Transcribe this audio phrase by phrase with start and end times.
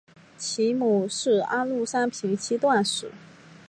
[0.35, 3.11] 其母是安禄山平妻段氏。